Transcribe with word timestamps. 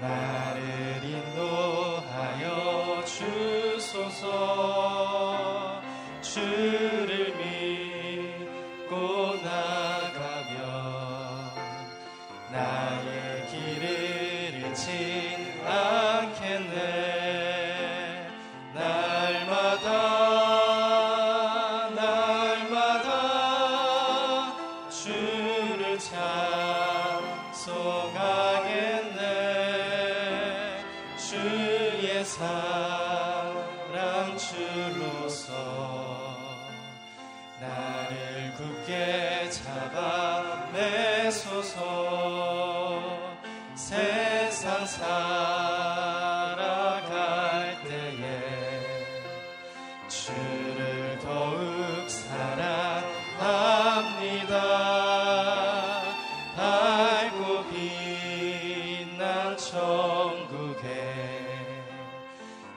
나를 0.00 1.00
인도하여 1.04 2.04
주소서 3.04 4.69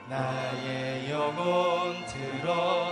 나의 0.08 1.10
영혼 1.10 2.04
들어 2.06 2.83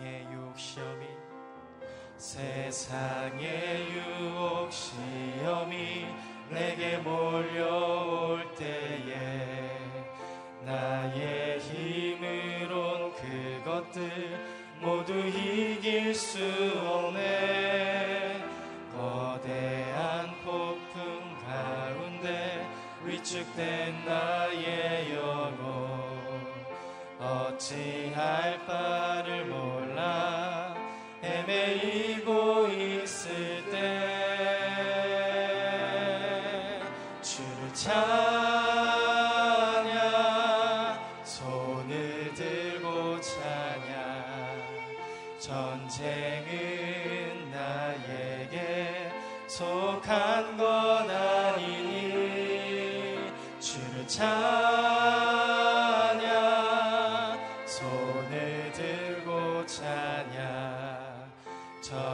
세상의 0.00 0.26
유혹 0.32 0.58
시험이 0.58 1.06
세상의 2.16 3.86
유혹 3.92 4.72
시험이 4.72 6.06
내게 6.48 6.96
몰려올 6.98 8.54
때에 8.54 9.78
나의 10.64 11.58
힘으론 11.60 13.12
그것들 13.12 14.10
모두 14.80 15.12
이길 15.12 16.14
수 16.14 16.38
없네. 16.86 18.42
거대한 18.96 20.30
폭풍 20.42 21.36
가운데 21.46 22.66
위축된 23.04 24.04
나의 24.06 25.14
영혼 25.14 26.00
어찌할 27.18 28.64
바를 28.64 29.44
몰라 29.44 29.79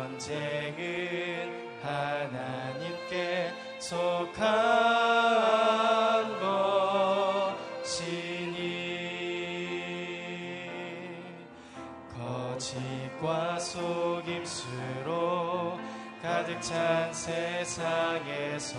전쟁은 0.06 1.50
하나님께 1.82 3.52
속한 3.80 4.36
것이니 7.82 8.54
거짓과 12.16 13.58
속임수로 13.58 15.10
가득 16.22 16.62
찬 16.62 17.12
세상에서 17.12 18.78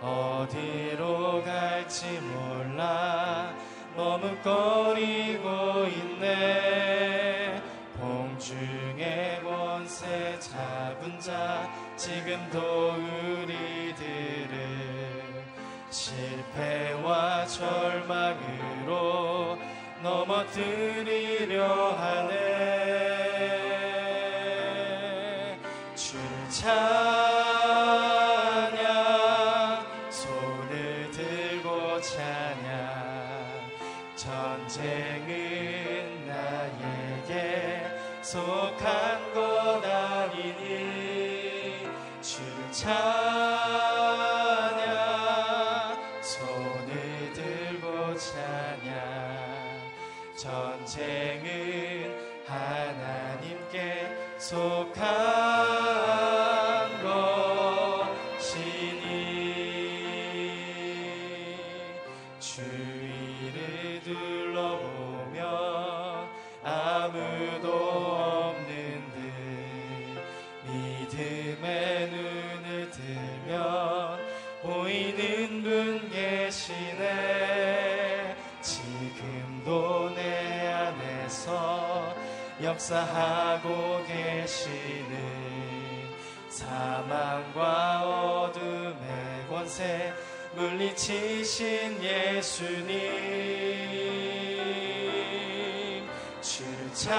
어디로 0.00 1.44
갈지 1.44 2.20
몰라 2.20 3.54
머뭇거리고 3.96 5.48
있네 5.86 7.62
공중의 8.00 8.87
권세 9.98 10.38
잡은 10.38 11.18
자 11.18 11.68
지금도 11.96 12.94
우리들을 13.42 14.54
실패와 15.90 17.44
절망으로 17.46 18.88
넘어뜨리려 20.00 21.64
하네. 21.96 22.28
주를 25.96 26.48
찬양. 42.70 42.98
손을 46.22 47.32
들고 47.32 48.16
찬양. 48.16 49.58
전쟁은 50.36 52.14
하나님께 52.46 54.08
속한 54.38 55.27
역사하고 82.78 84.04
계시는 84.06 85.18
사망과 86.48 88.04
어둠의 88.04 89.48
권세 89.50 90.14
물리치신 90.54 92.00
예수님. 92.00 92.96
주를 96.40 96.94
찬양 96.94 97.18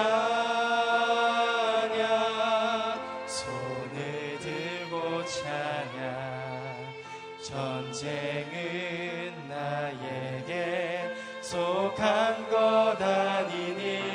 손을 3.26 4.38
들고 4.40 5.22
찬양. 5.26 6.00
전쟁은 7.42 8.50
나에게 9.46 11.14
속한 11.42 12.48
것 12.48 12.96
아니니 13.02 14.09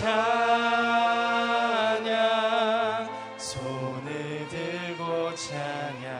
찬양. 0.00 0.08
손을 3.36 4.48
들고 4.48 5.34
찬양. 5.34 6.10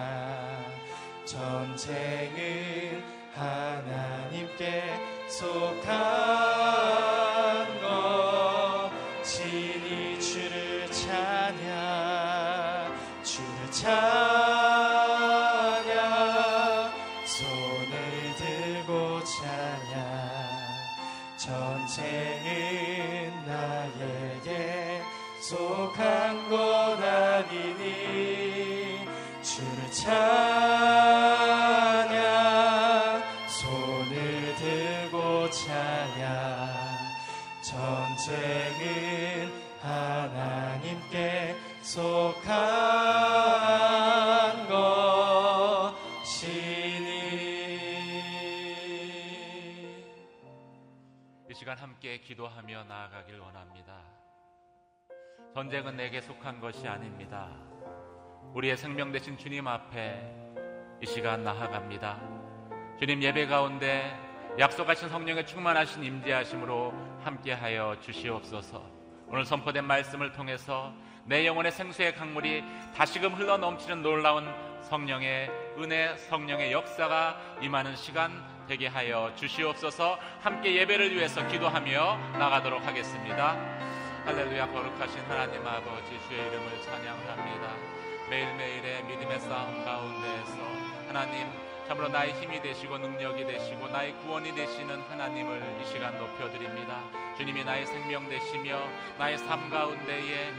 전쟁 1.24 2.29
이 51.48 51.54
시간 51.54 51.76
함께 51.78 52.20
기도하며 52.20 52.84
나아가길 52.84 53.38
원합니다. 53.38 54.02
전쟁은 55.54 55.96
내게 55.96 56.20
속한 56.20 56.60
것이 56.60 56.86
아닙니다. 56.86 57.50
우리의 58.54 58.76
생명 58.76 59.12
되신 59.12 59.36
주님 59.36 59.66
앞에 59.66 60.22
이 61.02 61.06
시간 61.06 61.44
나아갑니다. 61.44 62.20
주님 62.98 63.22
예배 63.22 63.46
가운데 63.46 64.16
약속하신 64.58 65.08
성령의 65.08 65.46
충만하신 65.46 66.04
임재하심으로 66.04 66.92
함께하여 67.22 67.98
주시옵소서. 68.00 68.84
오늘 69.28 69.44
선포된 69.44 69.84
말씀을 69.84 70.32
통해서 70.32 70.92
내 71.24 71.46
영혼의 71.46 71.72
생수의 71.72 72.14
강물이 72.14 72.64
다시금 72.96 73.34
흘러 73.34 73.56
넘치는 73.56 74.02
놀라운 74.02 74.46
성령의 74.82 75.50
은혜, 75.78 76.16
성령의 76.16 76.72
역사가 76.72 77.38
임하는 77.60 77.96
시간 77.96 78.30
되게 78.66 78.86
하여 78.86 79.32
주시옵소서. 79.36 80.18
함께 80.40 80.74
예배를 80.76 81.14
위해서 81.14 81.46
기도하며 81.46 82.38
나가도록 82.38 82.86
하겠습니다. 82.86 83.56
할렐루야 84.24 84.66
거룩하신 84.68 85.20
하나님 85.28 85.66
아버지 85.66 86.20
주의 86.28 86.40
이름을 86.40 86.82
찬양합니다. 86.82 87.74
매일매일의 88.28 89.04
믿음의 89.04 89.40
싸움 89.40 89.84
가운데에서 89.84 90.56
하나님 91.08 91.48
참으로 91.88 92.08
나의 92.08 92.32
힘이 92.34 92.62
되시고 92.62 92.98
능력이 92.98 93.44
되시고 93.44 93.88
나의 93.88 94.12
구원이 94.18 94.54
되시는 94.54 95.00
하나님을 95.02 95.80
이 95.82 95.86
시간 95.86 96.16
높여드립니다. 96.16 97.02
주님이 97.40 97.64
나의 97.64 97.86
생명 97.86 98.28
되시며 98.28 98.86
나의 99.18 99.38
삶 99.38 99.70
가운데에 99.70 100.52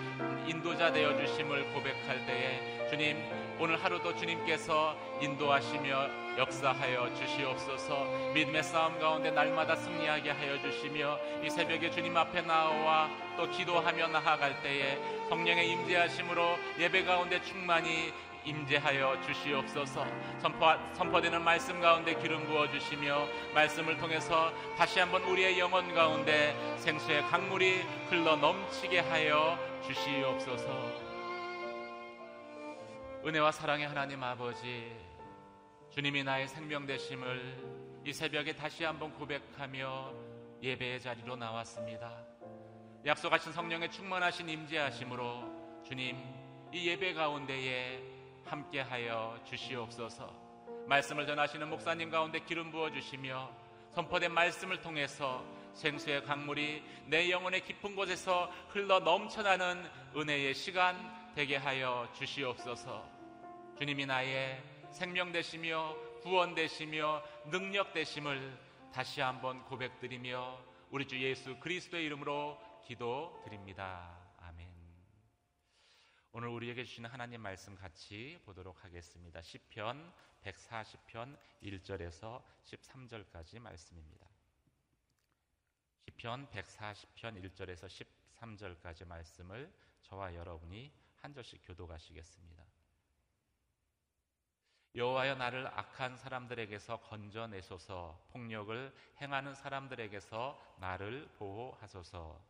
인도자 0.47 0.91
되어 0.91 1.15
주심을 1.15 1.71
고백할 1.73 2.25
때에 2.25 2.89
주님 2.89 3.23
오늘 3.59 3.81
하루도 3.83 4.15
주님께서 4.15 4.97
인도하시며 5.21 6.37
역사하여 6.39 7.13
주시옵소서. 7.13 8.31
믿음의 8.33 8.63
싸움 8.63 8.97
가운데 8.99 9.29
날마다 9.29 9.75
승리하게 9.75 10.31
하여 10.31 10.59
주시며 10.59 11.19
이 11.43 11.51
새벽에 11.51 11.91
주님 11.91 12.17
앞에 12.17 12.41
나와 12.41 13.11
또 13.37 13.47
기도하며 13.47 14.07
나아갈 14.07 14.59
때에 14.63 14.97
성령의 15.29 15.69
임재하심으로 15.69 16.57
예배 16.79 17.03
가운데 17.03 17.39
충만히 17.43 18.11
임재하여 18.45 19.21
주시옵소서. 19.21 20.05
선포, 20.39 20.65
선포되는 20.93 21.41
말씀 21.41 21.79
가운데 21.79 22.15
기름 22.15 22.45
부어 22.45 22.69
주시며 22.69 23.27
말씀을 23.53 23.97
통해서 23.97 24.51
다시 24.77 24.99
한번 24.99 25.23
우리의 25.23 25.59
영혼 25.59 25.93
가운데 25.93 26.55
생수의 26.77 27.23
강물이 27.23 27.81
흘러 28.09 28.35
넘치게 28.35 28.99
하여 28.99 29.57
주시옵소서. 29.85 31.11
은혜와 33.23 33.51
사랑의 33.51 33.87
하나님 33.87 34.23
아버지 34.23 34.91
주님이 35.91 36.23
나의 36.23 36.47
생명 36.47 36.85
되심을 36.85 38.01
이 38.05 38.13
새벽에 38.13 38.55
다시 38.55 38.83
한번 38.83 39.13
고백하며 39.13 40.13
예배의 40.63 41.01
자리로 41.01 41.35
나왔습니다. 41.35 42.25
약속하신 43.05 43.51
성령의 43.51 43.91
충만하신 43.91 44.49
임재하심으로 44.49 45.83
주님 45.83 46.17
이 46.71 46.87
예배 46.87 47.13
가운데에 47.13 48.20
함께하여 48.51 49.39
주시옵소서. 49.45 50.29
말씀을 50.85 51.25
전하시는 51.25 51.69
목사님 51.69 52.09
가운데 52.09 52.39
기름 52.39 52.69
부어 52.69 52.91
주시며 52.91 53.49
선포된 53.93 54.33
말씀을 54.33 54.81
통해서 54.81 55.43
생수의 55.73 56.25
강물이 56.25 56.83
내 57.05 57.29
영혼의 57.29 57.63
깊은 57.63 57.95
곳에서 57.95 58.51
흘러 58.69 58.99
넘쳐나는 58.99 59.89
은혜의 60.15 60.53
시간 60.53 60.97
되게 61.33 61.55
하여 61.55 62.09
주시옵소서. 62.13 63.07
주님이 63.77 64.05
나의 64.05 64.61
생명 64.91 65.31
되시며 65.31 65.95
구원 66.21 66.53
되시며 66.53 67.23
능력 67.45 67.93
되심을 67.93 68.59
다시 68.93 69.21
한번 69.21 69.63
고백드리며 69.63 70.59
우리 70.89 71.07
주 71.07 71.17
예수 71.21 71.57
그리스도의 71.57 72.03
이름으로 72.05 72.59
기도드립니다. 72.83 74.20
오늘 76.33 76.47
우리에게 76.47 76.85
주시는 76.85 77.09
하나님 77.09 77.41
말씀 77.41 77.75
같이 77.75 78.39
보도록 78.45 78.85
하겠습니다. 78.85 79.41
시편 79.41 80.13
140편 80.45 81.37
1절에서 81.61 82.41
13절까지 82.63 83.59
말씀입니다. 83.59 84.25
시편 86.05 86.47
140편 86.47 87.43
1절에서 87.43 88.05
13절까지 88.39 89.05
말씀을 89.07 89.69
저와 90.03 90.33
여러분이 90.33 90.89
한 91.17 91.33
절씩 91.33 91.67
교도가시겠습니다. 91.67 92.63
여호와여 94.95 95.35
나를 95.35 95.67
악한 95.67 96.15
사람들에게서 96.15 97.01
건져내소서 97.01 98.29
폭력을 98.31 98.95
행하는 99.19 99.53
사람들에게서 99.53 100.77
나를 100.79 101.29
보호하소서 101.37 102.41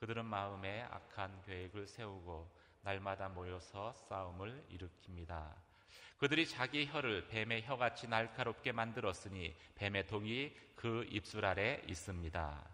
그들은 0.00 0.24
마음에 0.24 0.82
악한 0.84 1.42
계획을 1.42 1.86
세우고 1.86 2.63
날마다 2.84 3.28
모여서 3.28 3.92
싸움을 4.08 4.64
일으킵니다. 4.70 5.54
그들이 6.18 6.46
자기 6.46 6.86
혀를 6.86 7.26
뱀의 7.28 7.64
혀같이 7.64 8.08
날카롭게 8.08 8.72
만들었으니 8.72 9.54
뱀의 9.74 10.06
동이 10.06 10.54
그 10.76 11.06
입술 11.10 11.44
아래 11.44 11.82
있습니다. 11.88 12.70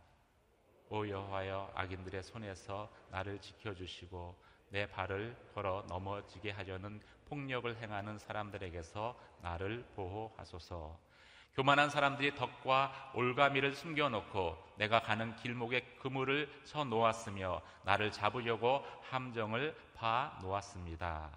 오 0.91 1.09
여호와여 1.09 1.73
악인들의 1.75 2.23
손에서 2.25 2.93
나를 3.11 3.41
지켜주시고 3.41 4.37
내 4.71 4.87
발을 4.89 5.37
걸어 5.55 5.85
넘어지게 5.89 6.51
하려는 6.51 7.01
폭력을 7.29 7.77
행하는 7.77 8.19
사람들에게서 8.19 9.19
나를 9.43 9.85
보호하소서. 9.95 11.10
교만한 11.55 11.91
사람들이 11.91 12.35
덕과 12.37 13.13
올가미를 13.15 13.75
숨겨놓고 13.75 14.57
내가 14.77 15.01
가는 15.03 15.35
길목에 15.37 15.81
그물을 16.01 16.49
쳐 16.65 16.85
놓았으며 16.85 17.61
나를 17.83 18.13
잡으려고 18.13 18.85
함정을 19.11 19.77
파 19.95 20.39
놓았습니다. 20.43 21.31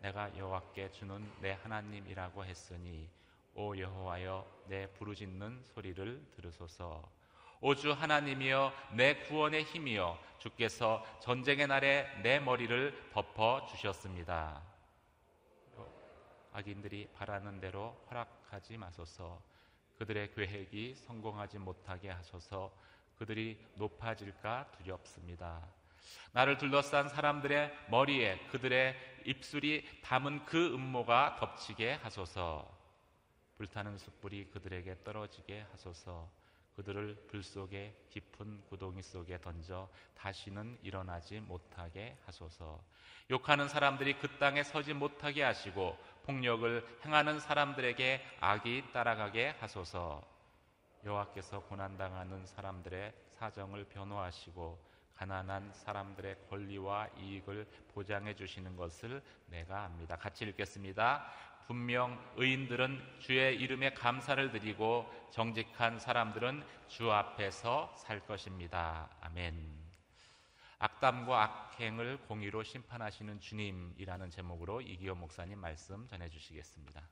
내가 0.00 0.36
여호와께 0.36 0.90
주는 0.92 1.30
내 1.40 1.52
하나님이라고 1.62 2.44
했으니 2.44 3.08
오 3.54 3.76
여호와여 3.76 4.46
내 4.66 4.86
부르짖는 4.92 5.62
소리를 5.64 6.26
들으소서. 6.34 7.06
오주 7.60 7.92
하나님이여 7.92 8.72
내 8.92 9.16
구원의 9.26 9.64
힘이여 9.64 10.18
주께서 10.38 11.04
전쟁의 11.20 11.66
날에 11.66 12.08
내 12.22 12.40
머리를 12.40 13.10
덮어 13.12 13.66
주셨습니다. 13.66 14.62
악인들이 16.52 17.10
바라는 17.14 17.60
대로 17.60 17.94
허락 18.08 18.39
하지 18.50 18.76
마소서. 18.76 19.42
그들의 19.98 20.32
계획이 20.32 20.94
성공하지 20.94 21.58
못하게 21.58 22.10
하소서. 22.10 22.72
그들이 23.18 23.58
높아질까 23.76 24.70
두렵습니다. 24.78 25.66
나를 26.32 26.58
둘러싼 26.58 27.08
사람들의 27.08 27.70
머리에 27.90 28.38
그들의 28.48 28.96
입술이 29.26 30.00
담은 30.02 30.46
그 30.46 30.74
음모가 30.74 31.36
덮치게 31.38 31.94
하소서. 31.94 32.78
불타는 33.58 33.98
숯불이 33.98 34.50
그들에게 34.52 35.04
떨어지게 35.04 35.66
하소서. 35.72 36.30
그들을 36.76 37.26
불 37.28 37.42
속에 37.42 37.94
깊은 38.08 38.62
구덩이 38.70 39.02
속에 39.02 39.38
던져 39.40 39.90
다시는 40.16 40.78
일어나지 40.82 41.40
못하게 41.40 42.16
하소서. 42.24 42.82
욕하는 43.30 43.68
사람들이 43.68 44.18
그 44.18 44.38
땅에 44.38 44.62
서지 44.62 44.94
못하게 44.94 45.42
하시고 45.42 45.98
폭력을 46.24 47.00
행하는 47.04 47.40
사람들에게 47.40 48.20
악이 48.40 48.92
따라가게 48.92 49.56
하소서. 49.60 50.22
여호와께서 51.04 51.60
고난 51.60 51.96
당하는 51.96 52.44
사람들의 52.46 53.12
사정을 53.38 53.84
변호하시고 53.84 54.90
가난한 55.16 55.72
사람들의 55.72 56.36
권리와 56.48 57.08
이익을 57.18 57.66
보장해 57.92 58.34
주시는 58.34 58.76
것을 58.76 59.22
내가 59.46 59.84
압니다. 59.84 60.16
같이 60.16 60.44
읽겠습니다. 60.44 61.30
분명 61.66 62.18
의인들은 62.36 63.18
주의 63.18 63.54
이름에 63.56 63.92
감사를 63.92 64.50
드리고 64.50 65.08
정직한 65.30 65.98
사람들은 65.98 66.64
주 66.88 67.12
앞에서 67.12 67.94
살 67.96 68.20
것입니다. 68.26 69.08
아멘. 69.20 69.79
악담과 70.82 71.42
악행을 71.42 72.22
공의로 72.22 72.62
심판하시는 72.62 73.38
주님이라는 73.38 74.30
제목으로 74.30 74.80
이기호 74.80 75.14
목사님 75.14 75.58
말씀 75.58 76.06
전해 76.06 76.30
주시겠습니다. 76.30 77.06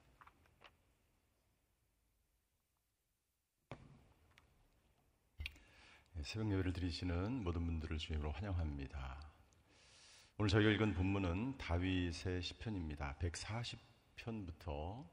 네, 6.14 6.22
새벽 6.22 6.50
예배를 6.50 6.72
드리시는 6.72 7.44
모든 7.44 7.66
분들을 7.66 7.98
주님으로 7.98 8.32
환영합니다. 8.32 9.20
오늘 10.38 10.48
저희가 10.48 10.70
읽은 10.70 10.94
본문은 10.94 11.58
다윗의 11.58 12.40
시편입니다. 12.40 13.18
140편부터 13.18 15.06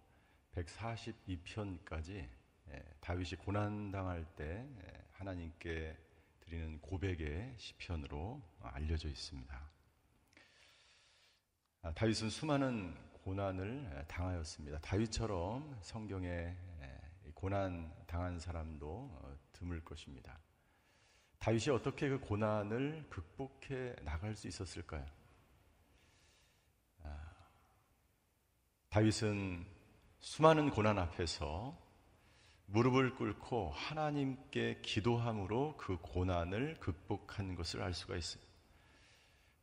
142편까지 0.54 2.30
예, 2.70 2.84
다윗이 3.02 3.32
고난 3.32 3.92
당할 3.92 4.24
때 4.38 4.66
예, 4.82 5.06
하나님께 5.12 6.05
드리는 6.56 6.80
고백의 6.80 7.54
시편으로 7.58 8.42
알려져 8.62 9.10
있습니다. 9.10 9.70
아, 11.82 11.94
다윗은 11.94 12.30
수많은 12.30 12.96
고난을 13.24 14.06
당하였습니다. 14.08 14.80
다윗처럼 14.80 15.78
성경에 15.82 16.56
고난 17.34 17.94
당한 18.08 18.40
사람도 18.40 18.88
어, 18.88 19.38
드물 19.52 19.84
것입니다. 19.84 20.40
다윗이 21.40 21.70
어떻게 21.76 22.08
그 22.08 22.20
고난을 22.20 23.08
극복해 23.10 23.96
나갈 24.04 24.34
수 24.36 24.48
있었을까요? 24.48 25.06
아, 27.04 27.36
다윗은 28.90 29.66
수많은 30.20 30.70
고난 30.70 30.98
앞에서 31.00 31.78
무릎을 32.68 33.16
꿇고 33.16 33.72
하나님께 33.72 34.80
기도함으로 34.82 35.78
그 35.78 35.98
고난을 36.02 36.78
극복한 36.80 37.56
것을 37.56 37.82
알 37.82 37.94
수가 37.94 38.16
있습니다. 38.16 38.52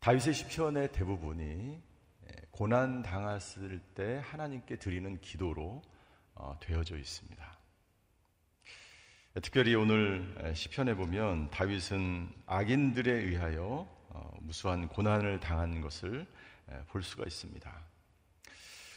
다윗의 0.01 0.35
시편의 0.35 0.93
대부분이 0.93 1.81
예, 2.27 2.33
고난 2.51 3.03
당했을 3.03 3.81
때 3.95 4.21
하나님께 4.25 4.77
드리는 4.77 5.21
기도로 5.21 5.83
어, 6.35 6.59
되어져 6.61 6.97
있습니다. 6.97 7.59
특별히 9.43 9.75
오늘 9.75 10.53
시편에 10.55 10.95
보면 10.95 11.51
다윗은 11.51 12.31
악인들에 12.47 13.11
의하여 13.11 13.89
어, 14.09 14.31
무수한 14.41 14.89
고난을 14.89 15.41
당한 15.41 15.81
것을 15.81 16.27
볼 16.89 17.03
수가 17.03 17.25
있습니다. 17.27 17.92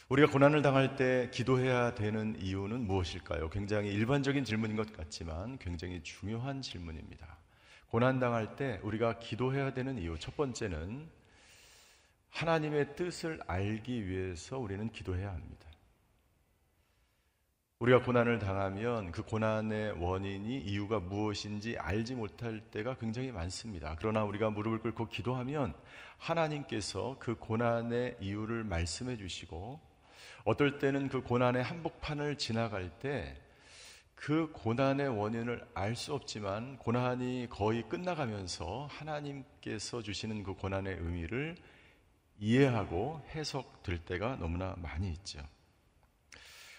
우리가 0.07 0.31
고난을 0.31 0.61
당할 0.61 0.95
때 0.95 1.31
기도해야 1.33 1.95
되는 1.95 2.39
이유는 2.39 2.85
무엇일까요? 2.85 3.49
굉장히 3.49 3.91
일반적인 3.91 4.43
질문인 4.43 4.75
것 4.75 4.93
같지만 4.93 5.57
굉장히 5.57 6.03
중요한 6.03 6.61
질문입니다. 6.61 7.39
고난 7.87 8.19
당할 8.19 8.55
때 8.55 8.79
우리가 8.83 9.17
기도해야 9.17 9.73
되는 9.73 9.97
이유 9.97 10.15
첫 10.19 10.37
번째는 10.37 11.09
하나님의 12.29 12.95
뜻을 12.95 13.39
알기 13.47 14.07
위해서 14.07 14.59
우리는 14.59 14.91
기도해야 14.91 15.31
합니다. 15.31 15.65
우리가 17.79 18.03
고난을 18.03 18.37
당하면 18.37 19.11
그 19.11 19.23
고난의 19.23 19.93
원인이 20.03 20.59
이유가 20.61 20.99
무엇인지 20.99 21.77
알지 21.79 22.13
못할 22.13 22.61
때가 22.69 22.95
굉장히 22.97 23.31
많습니다. 23.31 23.95
그러나 23.97 24.23
우리가 24.23 24.51
무릎을 24.51 24.81
꿇고 24.81 25.07
기도하면 25.07 25.73
하나님께서 26.19 27.15
그 27.17 27.35
고난의 27.35 28.17
이유를 28.21 28.65
말씀해 28.65 29.17
주시고 29.17 29.94
어떨 30.43 30.79
때는 30.79 31.09
그 31.09 31.21
고난의 31.21 31.63
한복판을 31.63 32.37
지나갈 32.37 32.89
때 32.99 33.45
그 34.15 34.49
고난의 34.53 35.09
원인을 35.09 35.67
알 35.75 35.95
수 35.95 36.13
없지만 36.13 36.77
고난이 36.77 37.47
거의 37.49 37.87
끝나가면서 37.87 38.87
하나님께서 38.89 40.01
주시는 40.01 40.41
그 40.43 40.55
고난의 40.55 40.95
의미를 40.95 41.55
이해하고 42.39 43.23
해석될 43.29 43.99
때가 43.99 44.37
너무나 44.37 44.73
많이 44.77 45.11
있죠. 45.11 45.39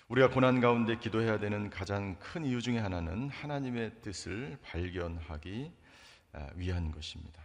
우리가 0.09 0.31
고난 0.31 0.61
가운데 0.61 0.99
기도해야 0.99 1.39
되는 1.39 1.71
가장 1.71 2.19
큰 2.19 2.45
이유 2.45 2.61
중에 2.61 2.79
하나는 2.79 3.29
하나님의 3.29 4.03
뜻을 4.03 4.59
발견하기 4.63 5.73
아, 6.33 6.49
위한 6.57 6.91
것입니다. 6.91 7.41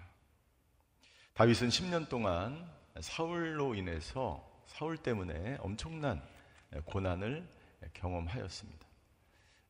다윗은 1.33 1.69
10년 1.69 2.09
동안 2.09 2.67
사울로 2.99 3.75
인해서 3.75 4.50
사울 4.71 4.95
때문에 4.97 5.57
엄청난 5.59 6.21
고난을 6.85 7.45
경험하였습니다. 7.93 8.87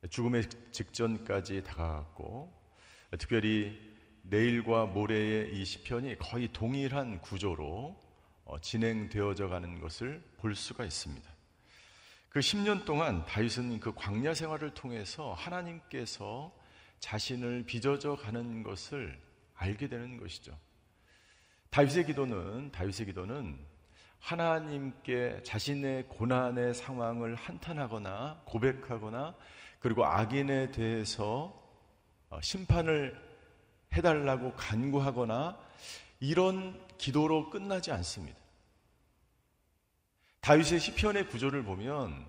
죽음의 0.10 0.43
직전까지 0.72 1.63
다가갔고 1.63 2.53
특별히 3.17 3.79
내일과 4.22 4.86
모레의 4.86 5.53
이 5.55 5.65
시편이 5.65 6.20
거의 6.20 6.50
동일한 6.53 7.20
구조로 7.20 8.00
어, 8.46 8.60
진행되어져 8.60 9.48
가는 9.50 9.79
것을 9.79 10.24
볼 10.38 10.55
수가 10.55 10.86
있습니다. 10.86 11.27
그 12.29 12.39
10년 12.39 12.86
동안 12.86 13.25
다윗은 13.25 13.79
그 13.79 13.93
광야 13.96 14.36
생활을 14.36 14.75
통해서 14.75 15.34
하나님께서 15.34 16.55
자신을 17.00 17.63
빚어져 17.65 18.15
가는 18.15 18.62
것을 18.62 19.20
알게 19.55 19.88
되는 19.88 20.17
것이죠. 20.17 20.58
다윗의 21.72 22.05
기도는 22.05 22.72
다윗의 22.72 23.08
기도는 23.08 23.71
하나님께 24.22 25.42
자신의 25.44 26.08
고난의 26.08 26.74
상황을 26.75 27.36
한탄하거나 27.36 28.44
고백하거나 28.46 29.36
그리고 29.80 30.06
악인에 30.06 30.72
대해서 30.72 31.60
어, 32.30 32.40
심판을 32.42 33.20
해달라고 33.94 34.54
간구하거나 34.54 35.58
이런 36.20 36.80
기도로 36.98 37.50
끝나지 37.50 37.92
않습니다. 37.92 38.40
다윗의 40.40 40.80
시편의 40.80 41.28
구조를 41.28 41.63
보면 41.63 42.25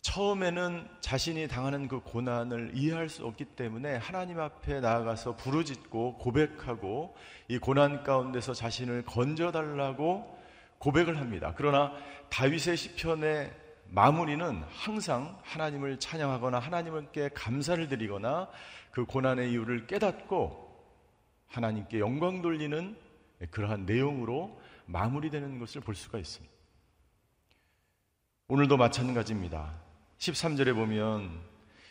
처음에는 0.00 0.88
자신이 1.00 1.48
당하는 1.48 1.86
그 1.86 2.00
고난을 2.00 2.72
이해할 2.74 3.08
수 3.08 3.26
없기 3.26 3.44
때문에 3.44 3.96
하나님 3.96 4.40
앞에 4.40 4.80
나아가서 4.80 5.36
부르짖고 5.36 6.18
고백하고 6.18 7.14
이 7.48 7.58
고난 7.58 8.02
가운데서 8.02 8.54
자신을 8.54 9.04
건져달라고 9.04 10.39
고백을 10.80 11.18
합니다. 11.18 11.52
그러나 11.56 11.92
다윗의 12.30 12.76
시편의 12.76 13.54
마무리는 13.90 14.62
항상 14.70 15.38
하나님을 15.42 15.98
찬양하거나 15.98 16.58
하나님께 16.58 17.30
감사를 17.34 17.86
드리거나 17.88 18.48
그 18.90 19.04
고난의 19.04 19.52
이유를 19.52 19.86
깨닫고 19.86 20.68
하나님께 21.48 22.00
영광 22.00 22.40
돌리는 22.40 22.96
그러한 23.50 23.84
내용으로 23.84 24.58
마무리되는 24.86 25.58
것을 25.58 25.82
볼 25.82 25.94
수가 25.94 26.18
있습니다. 26.18 26.52
오늘도 28.48 28.76
마찬가지입니다. 28.76 29.74
13절에 30.18 30.74
보면 30.74 31.40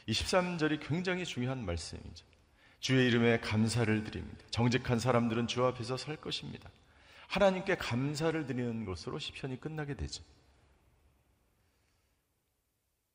이 0.08 0.12
13절이 0.12 0.80
굉장히 0.88 1.26
중요한 1.26 1.64
말씀이죠. 1.64 2.26
주의 2.80 3.08
이름에 3.08 3.40
감사를 3.40 4.04
드립니다. 4.04 4.46
정직한 4.50 4.98
사람들은 4.98 5.48
주 5.48 5.64
앞에서 5.66 5.96
설 5.96 6.16
것입니다. 6.16 6.70
하나님께 7.30 7.76
감사를 7.78 8.46
드리는 8.48 8.86
것으로 8.86 9.20
시편이 9.20 9.60
끝나게 9.62 9.94
되죠. 9.94 10.24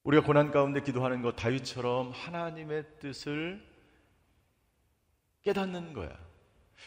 우리가 0.05 0.25
고난 0.25 0.53
가운데 0.53 0.81
기도하는 0.81 1.21
것 1.21 1.35
다윗처럼 1.35 2.13
하나님의 2.13 2.85
뜻을 3.01 3.61
깨닫는 5.43 5.95
거야. 5.95 6.17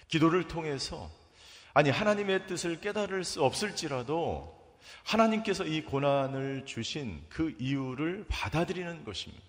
기도를 0.08 0.48
통해서 0.48 1.12
아니 1.74 1.90
하나님의 1.90 2.48
뜻을 2.48 2.80
깨달을 2.80 3.26
수 3.26 3.44
없을지라도 3.44 4.78
하나님께서 5.04 5.66
이 5.66 5.84
고난을 5.84 6.66
주신 6.66 7.26
그 7.28 7.54
이유를 7.60 8.26
받아들이는 8.30 9.04
것입니다. 9.04 9.44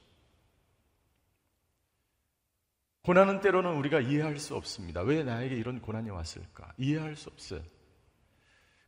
고난은 3.08 3.40
때로는 3.40 3.74
우리가 3.76 4.00
이해할 4.00 4.36
수 4.36 4.54
없습니다. 4.54 5.00
왜 5.00 5.22
나에게 5.22 5.54
이런 5.54 5.80
고난이 5.80 6.10
왔을까? 6.10 6.74
이해할 6.76 7.16
수 7.16 7.30
없어요. 7.30 7.62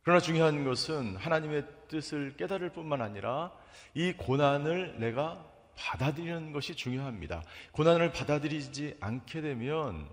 그러나 0.03 0.19
중요한 0.19 0.63
것은 0.63 1.15
하나님의 1.15 1.65
뜻을 1.87 2.37
깨달을 2.37 2.71
뿐만 2.71 3.01
아니라 3.01 3.51
이 3.95 4.13
고난을 4.13 4.99
내가 4.99 5.43
받아들이는 5.75 6.51
것이 6.51 6.75
중요합니다. 6.75 7.41
고난을 7.71 8.11
받아들이지 8.11 8.97
않게 8.99 9.41
되면 9.41 10.07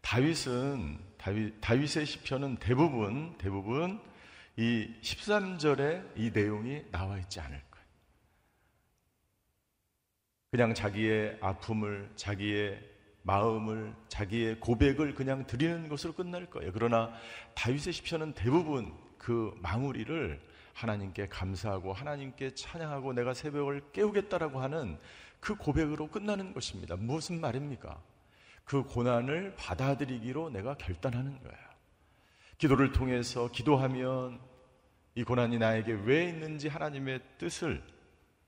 다윗은 0.00 0.98
다윗, 1.18 1.60
다윗의 1.60 2.06
시편은 2.06 2.56
대부분 2.56 3.36
대부분 3.36 4.00
이 4.56 4.90
13절에 5.02 6.16
이 6.16 6.30
내용이 6.30 6.84
나와 6.90 7.18
있지 7.18 7.38
않을 7.40 7.50
거예요. 7.70 7.86
그냥 10.52 10.72
자기의 10.72 11.36
아픔을 11.42 12.10
자기의 12.16 12.95
마음을 13.26 13.92
자기의 14.06 14.60
고백을 14.60 15.14
그냥 15.16 15.46
드리는 15.46 15.88
것으로 15.88 16.12
끝날 16.12 16.46
거예요. 16.46 16.70
그러나 16.72 17.12
다윗의 17.54 17.92
시편은 17.92 18.34
대부분 18.34 18.94
그 19.18 19.52
망우리를 19.60 20.40
하나님께 20.72 21.26
감사하고 21.26 21.92
하나님께 21.92 22.54
찬양하고 22.54 23.14
내가 23.14 23.34
새벽을 23.34 23.90
깨우겠다라고 23.92 24.60
하는 24.60 24.98
그 25.40 25.56
고백으로 25.56 26.08
끝나는 26.08 26.54
것입니다. 26.54 26.94
무슨 26.96 27.40
말입니까? 27.40 28.00
그 28.64 28.84
고난을 28.84 29.56
받아들이기로 29.56 30.50
내가 30.50 30.76
결단하는 30.76 31.40
거예요. 31.40 31.66
기도를 32.58 32.92
통해서 32.92 33.50
기도하면 33.50 34.40
이 35.16 35.24
고난이 35.24 35.58
나에게 35.58 35.92
왜 36.04 36.28
있는지 36.28 36.68
하나님의 36.68 37.20
뜻을 37.38 37.82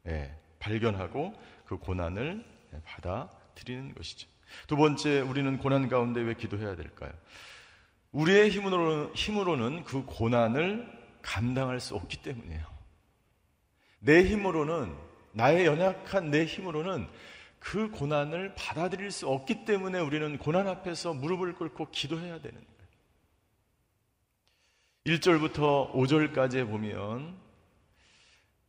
예, 0.07 0.37
발견하고 0.61 1.35
그 1.65 1.79
고난을 1.79 2.45
받아들이는 2.85 3.95
것이죠. 3.95 4.29
두 4.67 4.77
번째, 4.77 5.21
우리는 5.21 5.59
고난 5.59 5.89
가운데 5.89 6.21
왜 6.21 6.35
기도해야 6.35 6.77
될까요? 6.77 7.13
우리의 8.13 8.51
힘으로는, 8.51 9.15
힘으로는 9.15 9.85
그 9.85 10.05
고난을 10.05 10.87
감당할 11.23 11.81
수 11.81 11.95
없기 11.95 12.23
때문이에요. 12.23 12.65
내 14.01 14.25
힘으로는, 14.25 14.95
나의 15.33 15.67
연약한 15.67 16.31
내 16.31 16.45
힘으로는 16.45 17.09
그 17.59 17.91
고난을 17.91 18.55
받아들일 18.55 19.11
수 19.11 19.29
없기 19.29 19.65
때문에 19.65 19.99
우리는 20.01 20.39
고난 20.39 20.69
앞에서 20.69 21.13
무릎을 21.15 21.55
꿇고 21.55 21.91
기도해야 21.91 22.41
되는 22.41 22.61
거예요. 22.61 22.69
1절부터 25.07 25.93
5절까지 25.93 26.69
보면 26.69 27.48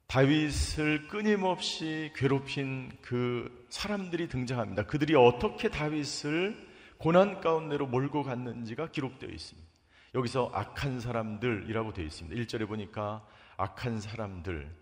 다윗을 0.10 1.08
끊임없이 1.08 2.12
괴롭힌 2.16 2.92
그 3.00 3.68
사람들이 3.70 4.28
등장합니다. 4.28 4.88
그들이 4.88 5.14
어떻게 5.14 5.70
다윗을 5.70 6.68
고난 6.98 7.42
가운데로 7.42 7.86
몰고 7.86 8.24
갔는지가 8.24 8.90
기록되어 8.90 9.30
있습니다. 9.30 9.70
여기서 10.16 10.50
악한 10.52 11.00
사람들이라고 11.00 11.94
되어 11.94 12.06
있습니다. 12.06 12.42
1절에 12.42 12.68
보니까 12.68 13.24
악한 13.58 14.02
사람들. 14.02 14.76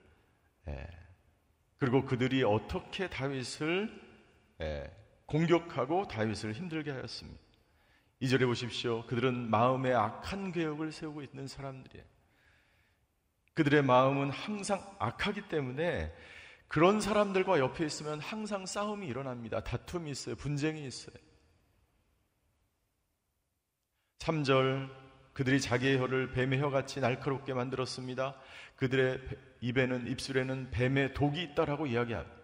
예. 0.70 0.88
그리고 1.78 2.06
그들이 2.06 2.44
어떻게 2.44 3.10
다윗을 3.10 3.92
예, 4.62 4.90
공격하고 5.26 6.08
다윗을 6.08 6.54
힘들게 6.54 6.92
하였습니다. 6.92 7.42
2절에 8.22 8.46
보십시오. 8.46 9.06
그들은 9.08 9.50
마음에 9.50 9.94
악한 9.94 10.54
계획을 10.54 10.94
세우고 10.94 11.22
있는 11.22 11.48
사람들이에요. 11.48 12.17
그들의 13.58 13.82
마음은 13.82 14.30
항상 14.30 14.80
악하기 15.00 15.48
때문에 15.50 16.13
그런 16.67 17.02
사람들과 17.02 17.58
옆에 17.58 17.88
있으면 17.88 18.20
항상 18.20 18.67
싸움이 18.67 19.08
일어납니다. 19.08 19.62
다툼이 19.62 20.12
있어요. 20.12 20.36
분쟁이 20.36 20.86
있어요. 20.86 21.15
3절 24.20 24.91
그들이 25.34 25.60
자기의 25.60 25.98
혀를 25.98 26.34
뱀의 26.34 26.62
혀같이 26.62 27.00
날카롭게 27.00 27.56
만들었습니다. 27.56 28.36
그들의 28.76 29.22
입에는 29.62 30.06
입술에는 30.06 30.70
뱀의 30.70 31.15
독이 31.15 31.41
있다라고 31.41 31.88
이야기합니다. 31.88 32.37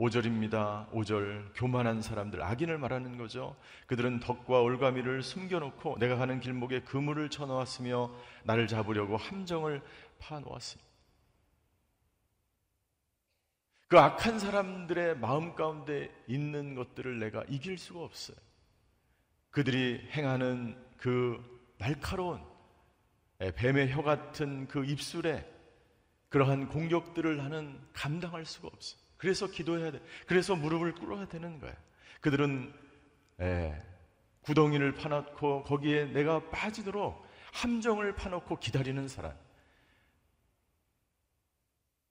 5절입니다. 0.00 0.90
5절 0.92 1.52
교만한 1.54 2.00
사람들 2.00 2.42
악인을 2.42 2.78
말하는 2.78 3.18
거죠. 3.18 3.54
그들은 3.86 4.20
덕과 4.20 4.62
올가미를 4.62 5.22
숨겨놓고 5.22 5.98
내가 5.98 6.16
가는 6.16 6.40
길목에 6.40 6.80
그물을 6.80 7.28
쳐놓았으며 7.28 8.10
나를 8.44 8.66
잡으려고 8.66 9.18
함정을 9.18 9.82
파놓았습니다. 10.18 10.90
그 13.88 13.98
악한 13.98 14.38
사람들의 14.38 15.18
마음 15.18 15.54
가운데 15.54 16.10
있는 16.26 16.74
것들을 16.74 17.18
내가 17.18 17.44
이길 17.48 17.76
수가 17.76 18.00
없어요. 18.00 18.36
그들이 19.50 20.08
행하는 20.12 20.82
그 20.96 21.42
날카로운 21.76 22.40
뱀의 23.38 23.90
혀 23.92 24.02
같은 24.02 24.66
그 24.68 24.84
입술에 24.84 25.46
그러한 26.28 26.68
공격들을 26.68 27.36
나는 27.36 27.78
감당할 27.92 28.46
수가 28.46 28.68
없어요. 28.68 29.09
그래서 29.20 29.46
기도해야 29.46 29.92
돼. 29.92 30.00
그래서 30.26 30.56
무릎을 30.56 30.94
꿇어야 30.94 31.28
되는 31.28 31.60
거예요. 31.60 31.76
그들은 32.22 32.72
예, 33.40 33.82
구덩이를 34.40 34.94
파놓고 34.94 35.64
거기에 35.64 36.06
내가 36.06 36.48
빠지도록 36.48 37.22
함정을 37.52 38.14
파놓고 38.14 38.58
기다리는 38.58 39.06
사람. 39.08 39.36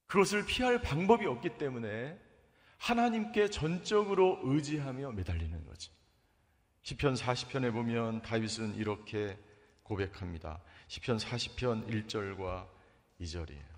그것을 0.05 0.45
피할 0.45 0.83
방법이 0.83 1.25
없기 1.25 1.57
때문에 1.57 2.19
하나님께 2.77 3.49
전적으로 3.49 4.39
의지하며 4.43 5.13
매달리는 5.13 5.65
거지. 5.65 5.89
시편 6.83 7.15
40편에 7.15 7.73
보면 7.73 8.21
다윗은 8.21 8.75
이렇게 8.75 9.35
고백합니다. 9.81 10.61
시편 10.87 11.17
40편 11.17 11.87
1절과 12.07 12.67
2절이에요. 13.19 13.68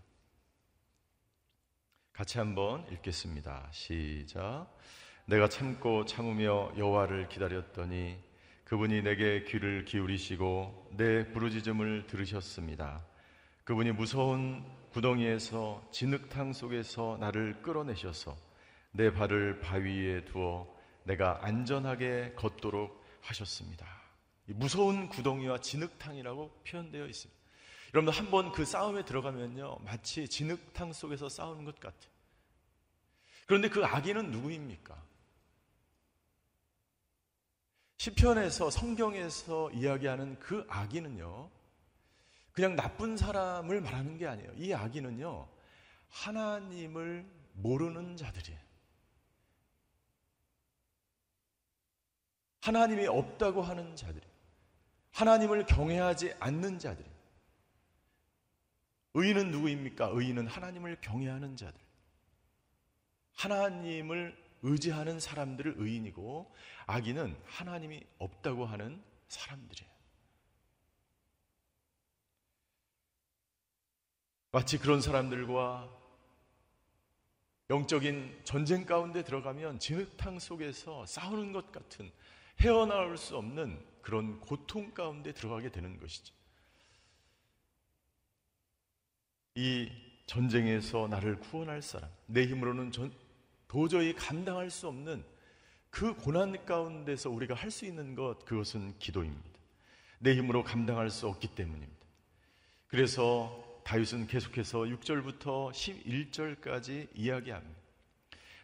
같이 2.22 2.38
한번 2.38 2.86
읽겠습니다. 2.92 3.68
시작. 3.72 4.68
내가 5.26 5.50
참고 5.50 6.06
참으며 6.06 6.72
여호와를 6.78 7.30
기다렸더니 7.30 8.16
그분이 8.64 9.02
내게 9.02 9.44
귀를 9.46 9.86
기울이시고 9.86 10.92
내 10.98 11.32
부르짖음을 11.32 12.06
들으셨습니다. 12.06 13.04
그분이 13.64 13.94
무서운 13.94 14.64
구덩이에서 14.92 15.84
진흙탕 15.92 16.54
속에서 16.54 17.18
나를 17.20 17.64
끌어내셔서 17.64 18.38
내 18.92 19.12
발을 19.12 19.60
바위에 19.60 20.26
두어 20.26 20.72
내가 21.06 21.40
안전하게 21.44 22.34
걷도록 22.36 23.04
하셨습니다. 23.22 23.88
무서운 24.46 25.10
구덩이와 25.10 25.58
진흙탕이라고 25.58 26.52
표현되어 26.68 27.08
있습니다. 27.08 27.42
여러분들 27.96 28.20
한번 28.20 28.52
그 28.52 28.64
싸움에 28.64 29.06
들어가면요. 29.06 29.80
마치 29.84 30.28
진흙탕 30.28 30.94
속에서 30.94 31.28
싸우는 31.28 31.66
것 31.66 31.80
같아요. 31.80 32.11
그런데 33.52 33.68
그 33.68 33.84
악인은 33.84 34.32
누구입니까? 34.32 34.96
시편에서 37.98 38.70
성경에서 38.70 39.72
이야기하는 39.72 40.40
그 40.40 40.66
악인은요. 40.70 41.50
그냥 42.54 42.78
나쁜 42.78 43.18
사람을 43.18 43.82
말하는 43.82 44.18
게 44.18 44.26
아니에요. 44.26 44.54
이 44.56 44.74
악인은요. 44.74 45.50
하나님을 46.08 47.30
모르는 47.56 48.16
자들이에요. 48.16 48.58
하나님이 52.62 53.08
없다고 53.08 53.64
하는 53.64 53.98
자들이 53.98 54.26
하나님을 55.12 55.66
경외하지 55.66 56.36
않는 56.40 56.80
자들이 56.80 57.10
의인은 59.14 59.52
누구입니까? 59.52 60.08
의인은 60.14 60.48
하나님을 60.48 61.02
경외하는 61.02 61.58
자들. 61.58 61.91
하나님을 63.36 64.38
의지하는 64.64 65.20
사람들을 65.20 65.76
의인이고 65.78 66.54
악인은 66.86 67.36
하나님이 67.46 68.04
없다고 68.20 68.66
하는 68.66 69.02
사람들이에요. 69.28 69.92
마치 74.52 74.78
그런 74.78 75.02
사람들과 75.02 75.90
영적인 77.70 78.42
전쟁 78.44 78.86
가운데 78.86 79.24
들어가면 79.24 79.80
진흙탕 79.80 80.40
속에서 80.40 81.06
싸우는 81.06 81.54
것 81.54 81.72
같은 81.72 82.12
헤어나올 82.60 83.18
수 83.18 83.38
없는 83.38 83.84
그런 84.02 84.42
고통 84.42 84.92
가운데 84.94 85.32
들어가게 85.34 85.70
되는 85.72 85.98
것이죠. 85.98 86.34
이 89.56 89.90
전쟁에서 90.32 91.10
나를 91.10 91.36
구원할 91.40 91.82
사람, 91.82 92.10
내 92.26 92.46
힘으로는 92.46 92.94
전, 92.94 93.12
도저히 93.68 94.16
감당할 94.16 94.70
수 94.70 94.88
없는 94.88 95.26
그 95.90 96.16
고난 96.16 96.66
가운데서 96.66 97.30
우리가 97.30 97.54
할 97.54 97.70
수 97.70 97.86
있는 97.86 98.16
것, 98.16 98.46
그것은 98.46 98.98
기도입니다. 98.98 99.60
내 100.20 100.34
힘으로 100.34 100.64
감당할 100.64 101.10
수 101.10 101.28
없기 101.28 101.50
때문입니다. 101.50 102.06
그래서 102.88 103.82
다윗은 103.84 104.28
계속해서 104.28 104.80
6절부터 104.84 105.72
11절까지 105.74 107.10
이야기합니다. 107.14 107.82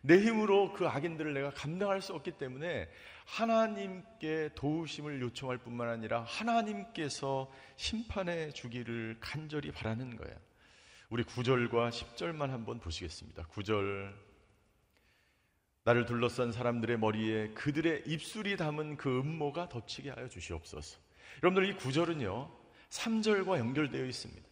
내 0.03 0.19
힘으로 0.19 0.71
그 0.71 0.87
악인들을 0.87 1.33
내가 1.33 1.49
감당할 1.49 2.01
수 2.01 2.13
없기 2.13 2.37
때문에 2.37 2.87
하나님께 3.25 4.51
도우심을 4.55 5.19
요청할 5.21 5.57
뿐만 5.57 5.89
아니라 5.89 6.21
하나님께서 6.21 7.51
심판해 7.75 8.51
주기를 8.51 9.17
간절히 9.19 9.71
바라는 9.71 10.15
거예요. 10.15 10.46
우리 11.09 11.23
9절과 11.23 11.89
10절만 11.89 12.49
한번 12.49 12.81
보시겠습니다. 12.81 13.47
9절 13.47 14.13
나를 15.85 16.05
둘러싼 16.05 16.51
사람들의 16.51 16.99
머리에 16.99 17.47
그들의 17.51 18.03
입술이 18.07 18.57
담은 18.57 18.97
그 18.97 19.19
음모가 19.21 19.69
덮치게 19.69 20.09
하여 20.09 20.27
주시옵소서. 20.27 20.99
여러분들 21.41 21.69
이 21.69 21.77
9절은요. 21.77 22.51
3절과 22.89 23.57
연결되어 23.57 24.03
있습니다. 24.03 24.45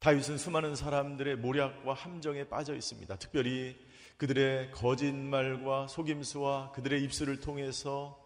다윗은 0.00 0.38
수많은 0.38 0.74
사람들의 0.74 1.36
모략과 1.36 1.94
함정에 1.94 2.48
빠져 2.48 2.74
있습니다. 2.74 3.14
특별히 3.14 3.78
그들의 4.16 4.72
거짓말과 4.72 5.86
속임수와 5.86 6.72
그들의 6.72 7.00
입술을 7.04 7.38
통해서 7.38 8.20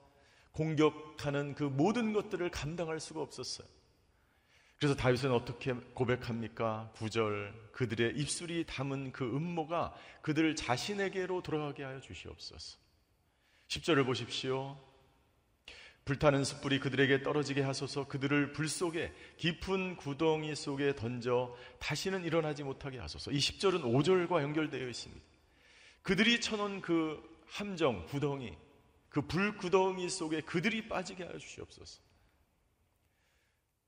공격하는 0.53 1.55
그 1.55 1.65
모든 1.65 2.15
것들을 2.15 2.49
감당할 2.51 3.01
수가 3.01 3.21
없었어요. 3.21 3.69
그래서 4.79 4.95
다윗은 4.95 5.33
어떻게 5.33 5.73
고백합니까? 5.73 6.93
9절 6.97 7.73
그들의 7.73 8.17
입술이 8.17 8.65
담은 8.67 9.13
그 9.13 9.25
음모가 9.25 9.95
그들 10.21 10.57
자신에게로 10.57 11.43
돌아가게 11.43 11.85
하여 11.85 12.01
주시옵소서. 12.01 12.79
10절을 13.69 14.05
보십시오. 14.05 14.79
불타는 16.05 16.45
숯불이 16.45 16.81
그들에게 16.81 17.23
떨어지게 17.23 17.63
하소서 17.63 18.07
그들을 18.09 18.53
불 18.53 18.69
속에 18.69 19.15
깊은 19.39 19.97
구덩이 19.97 20.55
속에 20.55 20.95
던져 20.95 21.57
다시는 21.79 22.25
일어나지 22.25 22.63
못하게 22.63 22.99
하소서. 22.99 23.31
이 23.31 23.39
10절은 23.39 23.83
5절과 23.83 24.43
연결되어 24.43 24.87
있습니다. 24.87 25.25
그들이 26.03 26.43
쳐놓은 26.43 26.83
그 26.83 27.23
함정, 27.47 28.05
구덩이, 28.07 28.55
그 29.09 29.23
불 29.23 29.57
구덩이 29.57 30.11
속에 30.11 30.41
그들이 30.43 30.89
빠지게 30.89 31.25
하여 31.25 31.39
주시옵소서. 31.39 32.03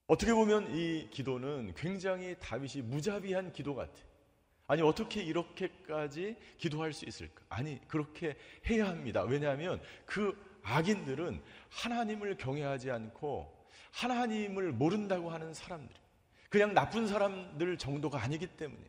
어떻게 0.07 0.33
보면 0.33 0.75
이 0.75 1.09
기도는 1.11 1.75
굉장히 1.77 2.37
다윗이 2.40 2.83
무자비한 2.85 3.53
기도 3.53 3.75
같아. 3.75 3.92
아니 4.69 4.83
어떻게 4.83 5.23
이렇게까지 5.23 6.37
기도할 6.59 6.92
수 6.92 7.05
있을까? 7.07 7.45
아니 7.49 7.81
그렇게 7.88 8.37
해야 8.69 8.88
합니다. 8.88 9.23
왜냐하면 9.23 9.81
그 10.05 10.37
악인들은 10.62 11.40
하나님을 11.71 12.37
경외하지 12.37 12.90
않고 12.90 13.55
하나님을 13.92 14.73
모른다고 14.73 15.31
하는 15.31 15.55
사람들, 15.55 15.95
그냥 16.51 16.75
나쁜 16.75 17.07
사람들 17.07 17.79
정도가 17.79 18.21
아니기 18.21 18.47
때문에 18.47 18.83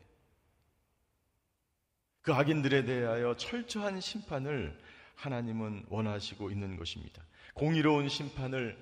그 2.21 2.33
악인들에 2.33 2.83
대하여 2.83 3.35
철저한 3.37 4.01
심판을 4.01 4.77
하나님은 5.15 5.85
원하시고 5.89 6.51
있는 6.51 6.75
것입니다. 6.75 7.23
공의로운 7.53 8.09
심판을 8.09 8.77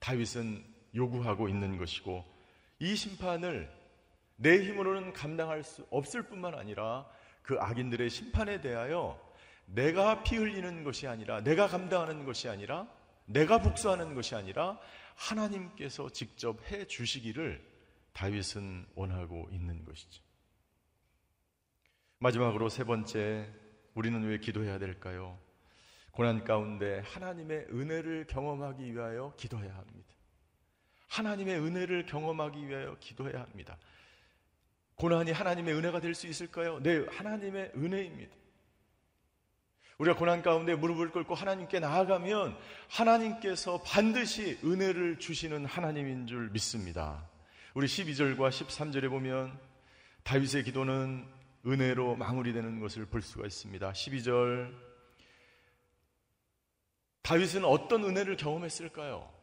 다윗은 0.00 0.73
요구하고 0.94 1.48
있는 1.48 1.76
것이고 1.76 2.24
이 2.78 2.94
심판을 2.94 3.70
내 4.36 4.58
힘으로는 4.64 5.12
감당할 5.12 5.62
수 5.62 5.86
없을 5.90 6.22
뿐만 6.22 6.54
아니라 6.54 7.06
그 7.42 7.58
악인들의 7.58 8.10
심판에 8.10 8.60
대하여 8.60 9.20
내가 9.66 10.22
피 10.22 10.36
흘리는 10.36 10.84
것이 10.84 11.06
아니라 11.06 11.42
내가 11.42 11.68
감당하는 11.68 12.24
것이 12.24 12.48
아니라 12.48 12.88
내가 13.26 13.58
복수하는 13.58 14.14
것이 14.14 14.34
아니라 14.34 14.78
하나님께서 15.14 16.10
직접 16.10 16.60
해 16.70 16.86
주시기를 16.86 17.64
다윗은 18.12 18.86
원하고 18.94 19.48
있는 19.50 19.84
것이죠. 19.84 20.22
마지막으로 22.18 22.68
세 22.68 22.84
번째 22.84 23.52
우리는 23.94 24.22
왜 24.22 24.38
기도해야 24.38 24.78
될까요? 24.78 25.38
고난 26.10 26.44
가운데 26.44 27.00
하나님의 27.00 27.66
은혜를 27.70 28.26
경험하기 28.28 28.92
위하여 28.92 29.34
기도해야 29.36 29.74
합니다. 29.74 30.14
하나님의 31.14 31.60
은혜를 31.60 32.06
경험하기 32.06 32.68
위하여 32.68 32.96
기도해야 32.98 33.40
합니다. 33.42 33.78
고난이 34.96 35.30
하나님의 35.30 35.74
은혜가 35.74 36.00
될 36.00 36.14
수 36.14 36.26
있을까요? 36.26 36.80
네, 36.82 37.04
하나님의 37.08 37.72
은혜입니다. 37.76 38.34
우리가 39.98 40.16
고난 40.16 40.42
가운데 40.42 40.74
무릎을 40.74 41.10
꿇고 41.10 41.36
하나님께 41.36 41.78
나아가면 41.78 42.56
하나님께서 42.88 43.80
반드시 43.84 44.58
은혜를 44.64 45.20
주시는 45.20 45.66
하나님인 45.66 46.26
줄 46.26 46.50
믿습니다. 46.50 47.28
우리 47.74 47.86
12절과 47.86 48.50
13절에 48.50 49.08
보면 49.08 49.56
다윗의 50.24 50.64
기도는 50.64 51.26
은혜로 51.64 52.16
마무리되는 52.16 52.80
것을 52.80 53.06
볼 53.06 53.22
수가 53.22 53.46
있습니다. 53.46 53.92
12절 53.92 54.74
다윗은 57.22 57.64
어떤 57.64 58.04
은혜를 58.04 58.36
경험했을까요? 58.36 59.33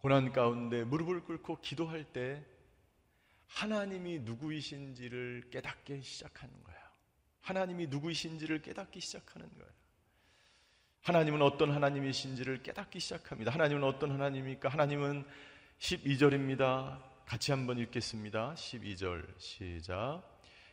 고난 0.00 0.32
가운데 0.32 0.82
무릎을 0.84 1.24
꿇고 1.24 1.60
기도할 1.60 2.04
때 2.04 2.42
하나님이 3.46 4.20
누구이신지를 4.20 5.50
깨닫게 5.50 6.00
시작하는 6.00 6.54
거예요. 6.64 6.80
하나님이 7.42 7.88
누구이신지를 7.88 8.62
깨닫기 8.62 9.00
시작하는 9.00 9.46
거예요. 9.50 9.70
하나님은 11.02 11.42
어떤 11.42 11.72
하나님이신지를 11.72 12.62
깨닫기 12.62 12.98
시작합니다. 12.98 13.52
하나님은 13.52 13.84
어떤 13.84 14.12
하나님입니까? 14.12 14.70
하나님은 14.70 15.24
12절입니다. 15.78 17.02
같이 17.26 17.52
한번 17.52 17.78
읽겠습니다. 17.78 18.54
12절 18.54 19.38
시작. 19.38 20.22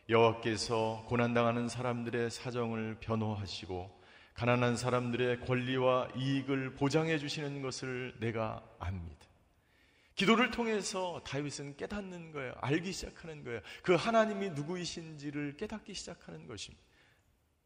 여호와께서 0.08 1.04
고난당하는 1.06 1.68
사람들의 1.68 2.30
사정을 2.30 2.96
변호하시고 3.00 3.98
가난한 4.38 4.76
사람들의 4.76 5.40
권리와 5.40 6.10
이익을 6.14 6.76
보장해 6.76 7.18
주시는 7.18 7.60
것을 7.60 8.14
내가 8.20 8.64
압니다. 8.78 9.26
기도를 10.14 10.52
통해서 10.52 11.20
다윗은 11.26 11.76
깨닫는 11.76 12.30
거예요. 12.30 12.54
알기 12.60 12.92
시작하는 12.92 13.42
거예요. 13.42 13.60
그 13.82 13.96
하나님이 13.96 14.50
누구이신지를 14.50 15.56
깨닫기 15.56 15.92
시작하는 15.92 16.46
것입니다. 16.46 16.86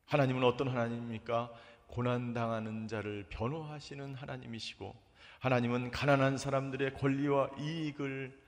하나님은 0.06 0.44
어떤 0.44 0.68
하나님입니까? 0.68 1.52
고난당하는 1.88 2.88
자를 2.88 3.26
변호하시는 3.28 4.14
하나님이시고, 4.14 4.96
하나님은 5.40 5.90
가난한 5.90 6.38
사람들의 6.38 6.94
권리와 6.94 7.50
이익을 7.58 8.40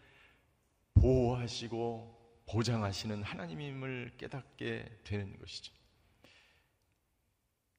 보호하시고 0.94 2.42
보장하시는 2.46 3.22
하나님임을 3.22 4.12
깨닫게 4.16 5.00
되는 5.04 5.38
것이죠. 5.38 5.83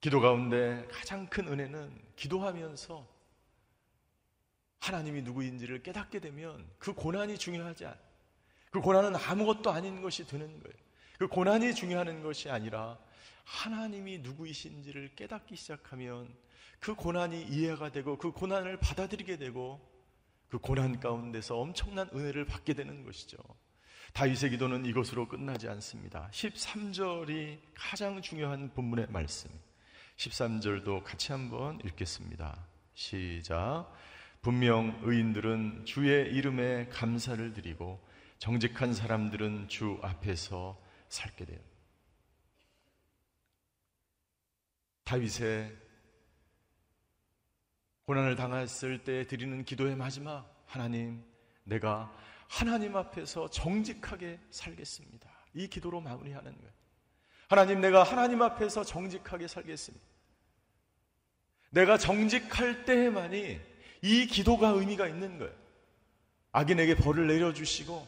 기도 0.06 0.22
가운데 0.22 0.88
가장 0.91 1.26
큰 1.26 1.48
은혜는 1.48 2.00
기도하면서 2.15 3.08
하나님이 4.80 5.24
누구인지를 5.24 5.82
깨닫게 5.82 6.20
되면 6.20 6.70
그 6.78 6.94
고난이 6.94 7.39
중요하지 7.39 7.88
않. 7.88 7.98
그 8.70 8.82
고난은 8.82 9.15
아무것도 9.15 9.72
아닌 9.72 10.04
것이 10.04 10.28
되는 10.28 10.46
거예요. 10.60 10.78
그 11.18 11.28
고난이 11.28 11.74
중요한 11.74 12.22
것이 12.22 12.52
아니라 12.52 13.00
하나님이 13.46 14.20
누구이신지를 14.20 15.15
깨닫기 15.15 15.56
시작하면 15.56 16.32
그 16.80 16.94
고난이 16.94 17.41
이해가 17.41 17.91
되고 17.91 18.20
그 18.20 18.32
고난을 18.32 18.78
받아들이게 18.78 19.38
되고 19.38 19.82
그 20.50 20.60
고난 20.60 21.00
가운데서 21.00 21.58
엄청난 21.58 22.12
은혜를 22.13 22.46
받게 22.46 22.76
되는 22.76 23.04
것이죠. 23.04 23.38
다윗의 24.13 24.52
기도는 24.52 24.86
이것으로 24.86 25.28
끝나지 25.28 25.68
않습니다. 25.68 26.30
13절이 26.32 27.58
가장 27.74 28.22
중요한 28.22 28.72
본문의 28.72 29.08
말씀. 29.10 29.50
13절도 30.17 31.04
같이 31.04 31.32
한번 31.32 31.80
읽겠습니다. 31.84 32.65
시작. 32.93 33.91
분명 34.41 34.99
의인들은 35.04 35.86
주의 35.86 36.32
이름에 36.34 36.88
감사를 36.88 37.54
드리고 37.54 37.99
정직한 38.38 38.93
사람들은 38.93 39.67
주 39.67 39.99
앞에서 40.01 40.80
살게 41.10 41.45
돼요. 41.45 41.60
다윗의 45.04 45.75
고난을 48.06 48.36
당했을 48.36 49.04
때 49.04 49.25
드리는 49.25 49.63
기도의 49.65 49.95
마지막 49.95 50.63
하나님 50.67 51.23
내가 51.63 52.15
하나님 52.47 52.95
앞에서 52.95 53.49
정직하게 53.49 54.39
살겠습니다. 54.51 55.30
이 55.56 55.67
기도로 55.67 56.01
마무리하는 56.01 56.56
거예요. 56.56 56.85
하나님, 57.47 57.81
내가 57.81 58.03
하나님 58.03 58.41
앞에서 58.41 58.84
정직하게 58.84 59.47
살겠습니다. 59.47 60.05
내가 61.69 61.97
정직할 61.97 62.86
때에만이 62.86 63.60
이 64.01 64.27
기도가 64.27 64.69
의미가 64.69 65.08
있는 65.08 65.38
거예요. 65.38 65.53
악인에게 66.51 66.95
벌을 66.95 67.27
내려주시고, 67.27 68.08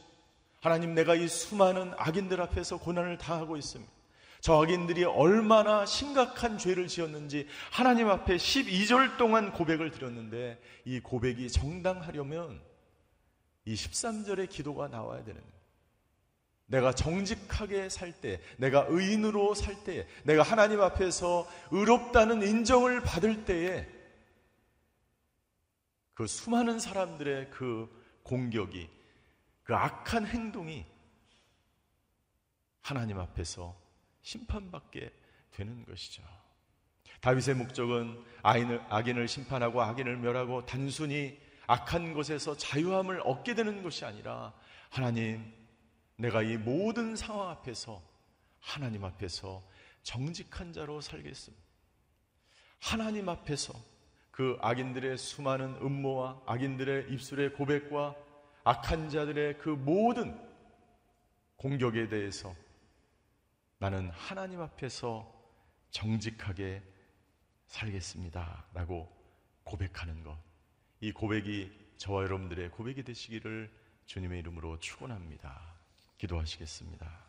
하나님, 0.61 0.95
내가 0.95 1.15
이 1.15 1.27
수많은 1.27 1.93
악인들 1.97 2.41
앞에서 2.41 2.77
고난을 2.77 3.17
당하고 3.17 3.57
있습니다. 3.57 3.91
저 4.39 4.61
악인들이 4.61 5.03
얼마나 5.03 5.85
심각한 5.85 6.57
죄를 6.57 6.87
지었는지 6.87 7.47
하나님 7.71 8.09
앞에 8.09 8.37
12절 8.37 9.17
동안 9.17 9.51
고백을 9.51 9.91
드렸는데 9.91 10.61
이 10.85 10.99
고백이 10.99 11.49
정당하려면 11.49 12.61
이 13.65 13.73
13절의 13.73 14.49
기도가 14.49 14.87
나와야 14.87 15.23
되는 15.23 15.41
거예요. 15.41 15.56
내가 16.67 16.91
정직하게 16.91 17.89
살 17.89 18.11
때, 18.13 18.41
내가 18.57 18.85
의인으로 18.89 19.53
살 19.55 19.83
때, 19.83 20.07
내가 20.23 20.43
하나님 20.43 20.81
앞에서 20.81 21.49
의롭다는 21.71 22.43
인정을 22.43 23.01
받을 23.01 23.45
때에 23.45 23.87
그 26.13 26.27
수많은 26.27 26.79
사람들의 26.79 27.51
그 27.51 27.89
공격이, 28.23 28.89
그 29.63 29.75
악한 29.75 30.27
행동이 30.27 30.85
하나님 32.81 33.19
앞에서 33.19 33.75
심판받게 34.21 35.11
되는 35.51 35.85
것이죠. 35.85 36.23
다윗의 37.21 37.55
목적은 37.55 38.23
악인을 38.43 39.27
심판하고 39.27 39.81
악인을 39.81 40.17
멸하고 40.17 40.65
단순히 40.65 41.39
악한 41.65 42.13
것에서 42.13 42.55
자유함을 42.57 43.21
얻게 43.21 43.55
되는 43.55 43.83
것이 43.83 44.05
아니라 44.05 44.53
하나님, 44.89 45.53
내가 46.17 46.41
이 46.41 46.57
모든 46.57 47.15
상황 47.15 47.49
앞에서 47.49 48.01
하나님 48.59 49.05
앞에서 49.05 49.63
정직한 50.03 50.73
자로 50.73 50.99
살겠습니다. 50.99 51.63
하나님 52.79 53.29
앞에서 53.29 53.73
그 54.31 54.57
악인들의 54.61 55.17
수많은 55.17 55.75
음모와 55.75 56.41
악인들의 56.45 57.11
입술의 57.11 57.53
고백과 57.53 58.15
악한 58.63 59.09
자들의 59.09 59.59
그 59.59 59.69
모든 59.69 60.39
공격에 61.55 62.07
대해서 62.07 62.55
나는 63.79 64.09
하나님 64.09 64.61
앞에서 64.61 65.33
정직하게 65.91 66.83
살겠습니다. 67.67 68.65
라고 68.73 69.07
고백하는 69.63 70.23
것. 70.23 70.37
이 70.99 71.11
고백이 71.11 71.93
저와 71.97 72.23
여러분들의 72.23 72.71
고백이 72.71 73.03
되시기를 73.03 73.71
주님의 74.05 74.39
이름으로 74.39 74.79
축원합니다. 74.79 75.76
기도하시겠습니다. 76.17 77.27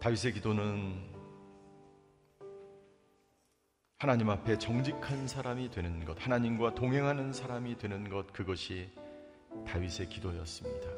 다윗의 0.00 0.32
기도는 0.32 1.20
하나님 3.98 4.30
앞에 4.30 4.56
정직한 4.56 5.28
사람이 5.28 5.70
되는 5.70 6.06
것, 6.06 6.16
하나님과 6.24 6.74
동행하는 6.74 7.34
사람이 7.34 7.76
되는 7.76 8.08
것, 8.08 8.32
그것이 8.32 8.90
다윗의 9.66 10.08
기도였습니다. 10.08 10.88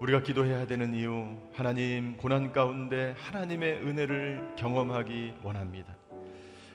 우리가 0.00 0.22
기도해야 0.22 0.66
되는 0.66 0.94
이유, 0.94 1.36
하나님 1.52 2.16
고난 2.16 2.50
가운데 2.50 3.12
하나님의 3.18 3.82
은혜를 3.82 4.54
경험하기 4.56 5.34
원합니다. 5.42 6.03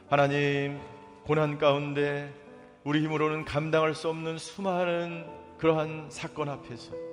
하나님 0.10 0.80
고난 1.24 1.60
가운데 1.60 2.34
우리 2.84 3.04
힘으로는 3.04 3.46
감당할 3.46 3.94
수 3.94 4.10
없는 4.10 4.40
수많은 4.40 5.28
그러한 5.60 6.08
사건 6.10 6.50
앞에서 6.50 7.09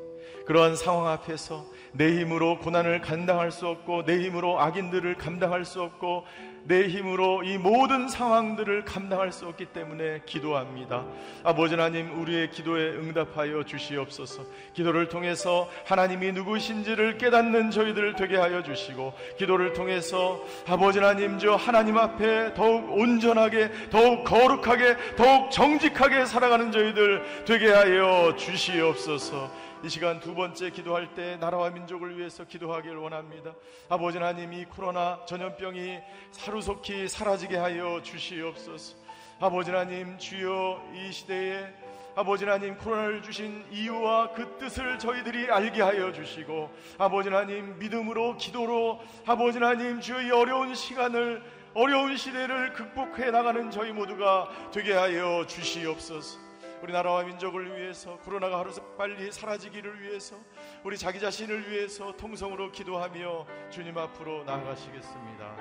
그러한 0.47 0.77
상황 0.77 1.09
앞에서 1.09 1.67
내 1.93 2.21
힘으로 2.21 2.59
고난을 2.59 3.01
감당할 3.01 3.51
수 3.51 3.67
없고 3.67 4.05
내 4.05 4.21
힘으로 4.21 4.61
악인들을 4.61 5.17
감당할 5.17 5.65
수 5.65 5.83
없고 5.83 6.25
내 6.65 6.89
힘으로 6.89 7.45
이 7.45 7.59
모든 7.59 8.09
상황들을 8.09 8.85
감당할 8.85 9.31
수 9.31 9.47
없기 9.47 9.67
때문에 9.67 10.23
기도합니다. 10.27 11.05
아버지 11.45 11.75
하나님 11.75 12.21
우리의 12.21 12.51
기도에 12.51 12.91
응답하여 12.91 13.63
주시옵소서. 13.65 14.43
기도를 14.75 15.09
통해서 15.09 15.71
하나님이 15.85 16.33
누구신지를 16.33 17.19
깨닫는 17.19 17.71
저희들을 17.71 18.17
되게 18.17 18.37
하여 18.37 18.65
주시고 18.65 19.15
기도를 19.39 19.75
통해서 19.75 20.45
아버지 20.67 20.99
하나님 20.99 21.39
저 21.39 21.55
하나님 21.55 21.99
앞에 21.99 22.55
더욱 22.55 22.91
온전하게 22.91 23.71
더욱 23.91 24.25
거룩하게 24.25 24.97
더욱 25.17 25.51
정직하게 25.53 26.25
살아가는 26.27 26.73
저희들 26.73 27.45
되게 27.45 27.71
하여 27.71 28.35
주시옵소서. 28.37 29.66
이 29.85 29.89
시간 29.89 30.21
두 30.21 30.35
번째 30.35 30.71
기도할 30.71 31.15
때 31.15 31.37
나라와 31.37 31.71
민족을 31.71 32.19
위해서 32.19 32.45
기도하기를 32.45 32.97
원합니다. 32.97 33.55
아버지 33.89 34.19
하나님 34.19 34.53
이 34.53 34.65
코로나 34.65 35.25
전염병이 35.27 35.99
사루속히 36.33 37.07
사라지게 37.09 37.57
하여 37.57 38.01
주시옵소서. 38.03 38.97
아버지 39.39 39.71
하나님 39.71 40.17
주여 40.17 40.83
이 40.95 41.13
시대에 41.13 41.73
아버지 42.17 42.47
하나님 42.47 42.79
코로나를 42.79 43.23
주신 43.23 43.67
이유와 43.71 44.33
그 44.33 44.57
뜻을 44.59 44.99
저희들이 44.99 45.51
알게 45.51 45.83
하여 45.83 46.11
주시고 46.11 46.71
아버지 46.97 47.29
하나님 47.29 47.79
믿음으로 47.79 48.39
기도로 48.39 49.01
아버지 49.27 49.59
하나님 49.59 50.01
주여 50.01 50.23
이 50.23 50.31
어려운 50.31 50.75
시간을 50.75 51.43
어려운 51.75 52.17
시대를 52.17 52.73
극복해 52.73 53.31
나가는 53.31 53.71
저희 53.71 53.93
모두가 53.93 54.49
되게 54.73 54.95
하여 54.95 55.45
주시옵소서. 55.47 56.46
우리나라와 56.83 57.25
민족을 57.25 57.77
위해서 57.77 58.19
코로나가 58.19 58.59
하루 58.59 58.73
빨리 58.97 59.33
사라지기를 59.33 60.03
위해서 60.03 60.37
우리 60.85 60.99
자기 60.99 61.19
자신을 61.19 61.71
위해서 61.71 62.15
통성으로 62.17 62.71
기도하며 62.71 63.47
주님 63.71 63.97
앞으로 63.97 64.45
나아가시겠습니다. 64.45 65.57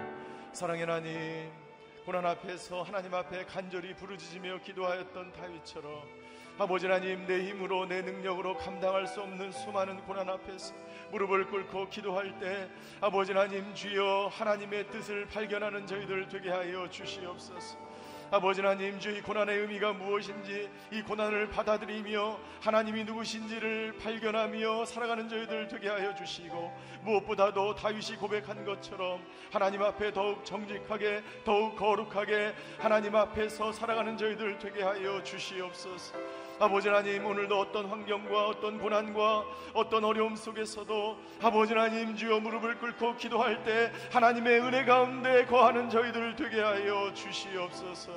사랑의 0.52 0.82
하나님, 0.86 1.52
고난 2.06 2.26
앞에서 2.26 2.84
하나님 2.84 3.14
앞에 3.14 3.46
간절히 3.46 3.96
부르짖으며 3.96 4.60
기도하였던 4.60 5.34
다윗처럼 5.34 6.04
아버지 6.58 6.86
하나님 6.86 7.26
내 7.26 7.50
힘으로 7.50 7.86
내 7.86 8.02
능력으로 8.02 8.56
감당할 8.58 9.08
수 9.08 9.22
없는 9.22 9.52
수많은 9.52 10.02
고난 10.06 10.30
앞에서 10.30 10.74
무릎을 11.12 11.48
꿇고 11.48 11.90
기도할 11.90 12.40
때 12.40 12.70
아버지 13.02 13.34
하나님 13.34 13.74
주여 13.74 14.30
하나님의 14.32 14.88
뜻을 14.90 15.28
발견하는 15.28 15.86
저희들 15.86 16.30
되게 16.30 16.50
하여 16.50 16.90
주시옵소서. 16.90 17.78
아버지 18.36 18.60
하나님 18.60 19.00
주의 19.00 19.22
고난의 19.22 19.60
의미가 19.60 19.94
무엇인지 19.94 20.70
이 20.92 21.02
고난을 21.04 21.52
받아들이며 21.52 22.38
하나님이 22.60 23.06
누구신지를 23.06 23.98
발견하며 23.98 24.84
살아가는 24.84 25.30
저희들 25.30 25.70
되게 25.70 25.88
하여 25.88 26.14
주시고 26.14 26.78
무엇보다도 27.04 27.76
다윗이 27.76 28.18
고백한 28.18 28.66
것처럼 28.66 29.26
하나님 29.54 29.82
앞에 29.84 30.12
더욱 30.12 30.44
정직하게 30.44 31.24
더욱 31.46 31.78
거룩하게 31.78 32.54
하나님 32.78 33.16
앞에서 33.16 33.72
살아가는 33.72 34.18
저희들 34.18 34.60
되게 34.60 34.84
하여 34.84 35.24
주시옵소서. 35.24 36.18
아버지 36.58 36.88
하나님 36.88 37.26
오늘도 37.26 37.60
어떤 37.60 37.86
환경과 37.88 38.48
어떤 38.48 38.80
고난과 38.80 39.44
어떤 39.74 40.06
어려움 40.06 40.38
속에서도 40.38 41.18
아버지 41.42 41.74
하나님 41.74 42.16
주여 42.16 42.40
무릎을 42.40 42.80
꿇고 42.80 43.18
기도할 43.18 43.62
때 43.66 43.92
하나님의 44.12 44.62
은혜 44.62 44.86
가운데 44.86 45.46
거하는 45.46 45.90
저희들 45.90 46.38
되게 46.38 46.62
하여 46.62 47.12
주시옵소서. 47.14 48.12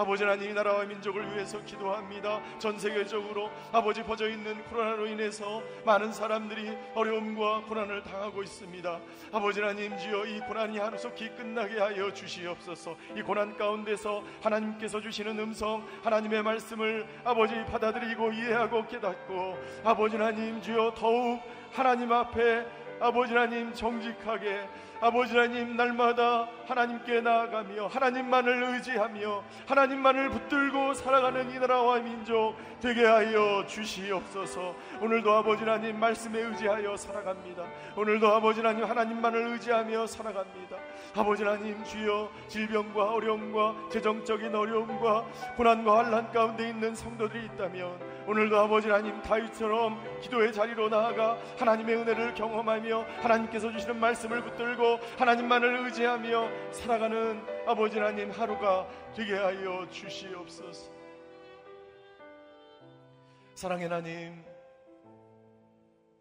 아버지 0.00 0.24
하나님 0.24 0.54
나라와 0.54 0.84
민족을 0.86 1.30
위해서 1.34 1.62
기도합니다. 1.62 2.40
전 2.58 2.78
세계적으로 2.78 3.50
아버지 3.70 4.02
퍼져 4.02 4.30
있는 4.30 4.64
코로나로 4.64 5.06
인해서 5.06 5.62
많은 5.84 6.10
사람들이 6.10 6.74
어려움과 6.94 7.64
고난을 7.68 8.02
당하고 8.04 8.42
있습니다. 8.42 8.98
아버지 9.30 9.60
하나님 9.60 9.98
주여 9.98 10.24
이 10.24 10.40
고난이 10.40 10.78
하루속히 10.78 11.28
끝나게 11.36 11.78
하여 11.78 12.10
주시옵소서. 12.14 12.96
이 13.14 13.20
고난 13.20 13.54
가운데서 13.58 14.24
하나님께서 14.42 15.02
주시는 15.02 15.38
음성 15.38 15.86
하나님의 16.02 16.44
말씀을 16.44 17.06
아버지 17.22 17.54
받아들이고 17.66 18.32
이해하고 18.32 18.86
깨닫고 18.86 19.58
아버지 19.84 20.16
하나님 20.16 20.62
주여 20.62 20.94
더욱 20.96 21.42
하나님 21.72 22.10
앞에 22.10 22.66
아버지 23.00 23.32
하나님 23.32 23.72
정직하게 23.72 24.68
아버지 25.00 25.34
하나님 25.34 25.76
날마다 25.76 26.46
하나님께 26.66 27.22
나아가며 27.22 27.86
하나님만을 27.86 28.74
의지하며 28.74 29.42
하나님만을 29.66 30.28
붙들고 30.28 30.92
살아가는 30.92 31.50
이 31.50 31.58
나라와 31.58 31.98
민족 32.00 32.54
되게 32.80 33.06
하여 33.06 33.64
주시옵소서. 33.66 34.74
오늘도 35.00 35.32
아버지 35.32 35.64
하나님 35.64 35.98
말씀에 35.98 36.40
의지하여 36.40 36.94
살아갑니다. 36.96 37.64
오늘도 37.96 38.28
아버지 38.28 38.60
하나님 38.60 38.84
하나님만을 38.84 39.52
의지하며 39.52 40.06
살아갑니다. 40.06 40.76
아버지 41.14 41.42
하나님 41.42 41.82
주여 41.84 42.30
질병과 42.48 43.14
어려움과 43.14 43.88
재정적인 43.90 44.54
어려움과 44.54 45.26
고난과 45.56 45.98
환란 45.98 46.30
가운데 46.30 46.68
있는 46.68 46.94
성도들이 46.94 47.46
있다면 47.46 48.10
오늘도 48.26 48.58
아버지 48.58 48.88
하나님 48.88 49.20
다윗처럼 49.22 50.20
기도의 50.20 50.52
자리로 50.52 50.88
나아가 50.88 51.36
하나님의 51.58 51.96
은혜를 51.96 52.34
경험하며 52.34 53.02
하나님께서 53.22 53.72
주시는 53.72 53.98
말씀을 53.98 54.42
붙들고 54.42 54.98
하나님만을 55.18 55.86
의지하며 55.86 56.72
살아가는 56.72 57.42
아버지 57.66 57.98
하나님 57.98 58.30
하루가 58.30 58.86
되게 59.14 59.34
하여 59.34 59.86
주시옵소서. 59.90 60.90
사랑의 63.54 63.88
하나님, 63.88 64.44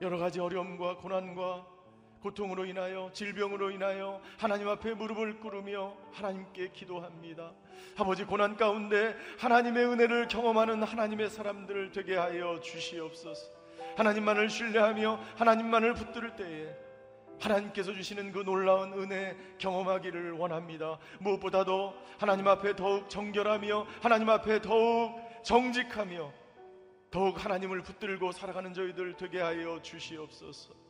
여러 0.01 0.17
가지 0.17 0.39
어려움과 0.39 0.97
고난과 0.97 1.78
고통으로 2.21 2.65
인하여 2.65 3.09
질병으로 3.13 3.71
인하여 3.71 4.21
하나님 4.37 4.67
앞에 4.67 4.93
무릎을 4.93 5.39
꿇으며 5.39 5.95
하나님께 6.11 6.69
기도합니다. 6.73 7.53
아버지 7.97 8.25
고난 8.25 8.55
가운데 8.57 9.15
하나님의 9.39 9.85
은혜를 9.85 10.27
경험하는 10.27 10.83
하나님의 10.83 11.29
사람들을 11.29 11.91
되게 11.91 12.15
하여 12.15 12.59
주시옵소서. 12.61 13.59
하나님만을 13.95 14.49
신뢰하며 14.49 15.19
하나님만을 15.37 15.93
붙들 15.93 16.35
때에 16.35 16.75
하나님께서 17.39 17.93
주시는 17.93 18.33
그 18.33 18.43
놀라운 18.43 18.93
은혜 18.93 19.37
경험하기를 19.57 20.33
원합니다. 20.33 20.99
무엇보다도 21.19 21.93
하나님 22.17 22.47
앞에 22.47 22.75
더욱 22.75 23.09
정결하며 23.09 23.87
하나님 24.01 24.29
앞에 24.29 24.61
더욱 24.61 25.17
정직하며 25.43 26.33
더욱 27.11 27.43
하나님을 27.43 27.81
붙들고 27.81 28.33
살아가는 28.33 28.73
저희들 28.73 29.15
되게 29.15 29.39
하여 29.39 29.81
주시옵소서. 29.81 30.88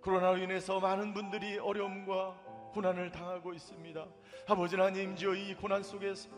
코로나로 0.00 0.38
인해서 0.38 0.80
많은 0.80 1.12
분들이 1.14 1.58
어려움과 1.58 2.70
고난을 2.72 3.10
당하고 3.10 3.54
있습니다. 3.54 4.06
아버지 4.46 4.76
하나님 4.76 5.16
지어 5.16 5.34
이 5.34 5.54
고난 5.54 5.82
속에서 5.82 6.28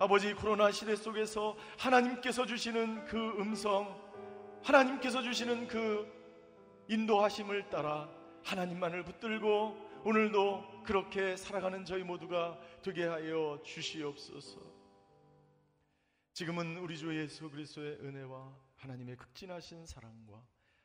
아버지 0.00 0.32
코로나 0.32 0.70
시대 0.70 0.94
속에서 0.94 1.56
하나님께서 1.78 2.46
주시는 2.46 3.04
그 3.04 3.16
음성 3.40 4.00
하나님께서 4.62 5.22
주시는 5.22 5.66
그 5.66 6.06
인도하심을 6.88 7.68
따라 7.68 8.08
하나님만을 8.44 9.04
붙들고 9.04 9.88
오늘도 10.04 10.82
그렇게 10.84 11.36
살아가는 11.36 11.84
저희 11.84 12.02
모두가 12.02 12.58
되게 12.82 13.04
하여 13.06 13.60
주시옵소서. 13.64 14.60
지금은 16.32 16.78
우리 16.78 16.96
주 16.96 17.16
예수 17.20 17.50
그리스도의 17.50 17.98
은혜와 18.00 18.56
하나님의 18.76 19.16
극진하신 19.16 19.86
사랑과 19.86 20.42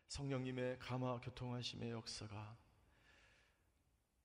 성령님의 0.07 0.79
감화 0.79 1.19
교통하심의 1.19 1.91
역사가 1.91 2.57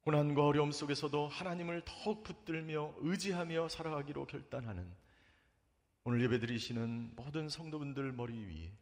고난과 0.03 0.47
어려움 0.47 0.73
속에서도 0.73 1.29
하나님을 1.29 1.83
더욱 1.85 2.23
붙들며 2.23 2.95
의지하며 2.99 3.69
살아가기로 3.69 4.27
결단하는 4.27 4.91
오늘 6.05 6.23
예배드리시는 6.23 7.12
모든 7.17 7.49
성도분들 7.49 8.12
머리 8.12 8.38
위에 8.38 8.73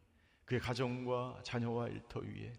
그의 0.45 0.61
가정과 0.61 1.41
자녀와 1.43 1.89
일터 1.89 2.21
위에 2.21 2.53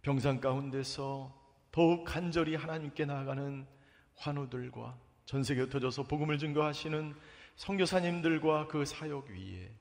병상 0.00 0.40
가운데서 0.40 1.44
더욱 1.70 2.04
간절히 2.04 2.54
하나님께 2.54 3.04
나아가는 3.04 3.66
환우들과 4.14 4.98
전 5.26 5.42
세계에 5.42 5.64
흩어져서 5.64 6.04
복음을 6.04 6.38
증거하시는 6.38 7.14
성교사님들과 7.56 8.68
그 8.68 8.86
사역 8.86 9.28
위에 9.28 9.76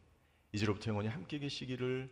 이제로부터 0.52 0.89
영원히 0.89 1.08
함께 1.08 1.39
계시기를 1.39 2.12